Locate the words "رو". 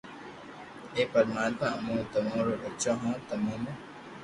2.45-2.53